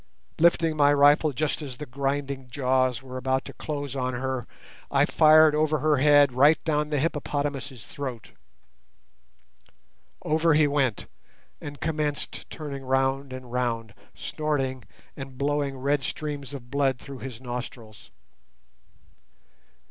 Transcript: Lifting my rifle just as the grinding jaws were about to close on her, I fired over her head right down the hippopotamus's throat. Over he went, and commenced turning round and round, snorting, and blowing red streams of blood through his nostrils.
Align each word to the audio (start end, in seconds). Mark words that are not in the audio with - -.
Lifting 0.39 0.75
my 0.75 0.91
rifle 0.91 1.31
just 1.31 1.61
as 1.61 1.77
the 1.77 1.85
grinding 1.85 2.49
jaws 2.49 3.03
were 3.03 3.17
about 3.17 3.45
to 3.45 3.53
close 3.53 3.95
on 3.95 4.15
her, 4.15 4.47
I 4.89 5.05
fired 5.05 5.53
over 5.53 5.77
her 5.77 5.97
head 5.97 6.31
right 6.31 6.57
down 6.63 6.89
the 6.89 6.97
hippopotamus's 6.99 7.85
throat. 7.85 8.31
Over 10.23 10.55
he 10.55 10.65
went, 10.65 11.05
and 11.61 11.79
commenced 11.79 12.49
turning 12.49 12.83
round 12.83 13.31
and 13.31 13.51
round, 13.51 13.93
snorting, 14.15 14.85
and 15.15 15.37
blowing 15.37 15.77
red 15.77 16.01
streams 16.03 16.55
of 16.55 16.71
blood 16.71 16.97
through 16.97 17.19
his 17.19 17.39
nostrils. 17.39 18.09